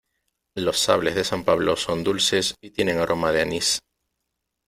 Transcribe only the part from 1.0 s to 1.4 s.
de